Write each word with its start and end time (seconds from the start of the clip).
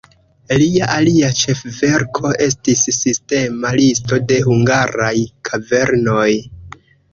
Lia 0.61 0.85
alia 0.93 1.27
ĉefverko 1.41 2.31
estis 2.47 2.81
sistema 3.01 3.75
listo 3.83 4.21
de 4.33 4.41
hungaraj 4.49 5.15
kavernoj. 5.53 6.29